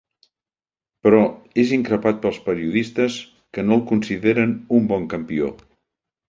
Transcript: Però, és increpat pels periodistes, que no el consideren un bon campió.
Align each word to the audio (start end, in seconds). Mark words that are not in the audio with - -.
Però, 1.07 1.19
és 1.63 1.73
increpat 1.77 2.23
pels 2.23 2.39
periodistes, 2.47 3.19
que 3.59 3.67
no 3.69 3.77
el 3.81 3.85
consideren 3.93 4.57
un 4.79 4.89
bon 4.95 5.07
campió. 5.15 5.53